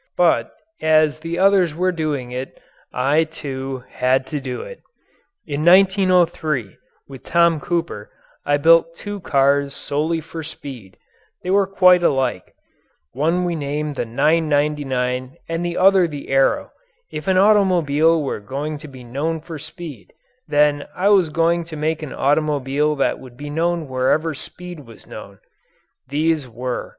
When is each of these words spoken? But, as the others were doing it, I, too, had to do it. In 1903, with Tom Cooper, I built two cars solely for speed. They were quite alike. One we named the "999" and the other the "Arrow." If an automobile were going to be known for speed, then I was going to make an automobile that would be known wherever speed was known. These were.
But, 0.17 0.51
as 0.81 1.19
the 1.19 1.37
others 1.37 1.75
were 1.75 1.91
doing 1.91 2.31
it, 2.31 2.59
I, 2.91 3.23
too, 3.25 3.83
had 3.87 4.25
to 4.33 4.39
do 4.41 4.63
it. 4.63 4.81
In 5.45 5.63
1903, 5.63 6.75
with 7.07 7.21
Tom 7.23 7.59
Cooper, 7.59 8.09
I 8.43 8.57
built 8.57 8.95
two 8.95 9.19
cars 9.19 9.75
solely 9.75 10.19
for 10.19 10.41
speed. 10.41 10.97
They 11.43 11.51
were 11.51 11.67
quite 11.67 12.01
alike. 12.01 12.55
One 13.13 13.45
we 13.45 13.55
named 13.55 13.93
the 13.95 14.05
"999" 14.05 15.37
and 15.47 15.63
the 15.63 15.77
other 15.77 16.07
the 16.07 16.29
"Arrow." 16.29 16.71
If 17.11 17.27
an 17.27 17.37
automobile 17.37 18.23
were 18.23 18.39
going 18.39 18.79
to 18.79 18.87
be 18.87 19.03
known 19.03 19.39
for 19.39 19.59
speed, 19.59 20.13
then 20.47 20.87
I 20.95 21.09
was 21.09 21.29
going 21.29 21.63
to 21.65 21.75
make 21.77 22.01
an 22.01 22.11
automobile 22.11 22.95
that 22.95 23.19
would 23.19 23.37
be 23.37 23.51
known 23.51 23.87
wherever 23.87 24.33
speed 24.33 24.79
was 24.79 25.05
known. 25.05 25.37
These 26.07 26.49
were. 26.49 26.89